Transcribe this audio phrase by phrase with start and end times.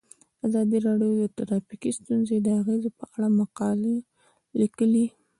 [0.47, 3.93] ازادي راډیو د ټرافیکي ستونزې د اغیزو په اړه مقالو
[4.59, 5.05] لیکلي.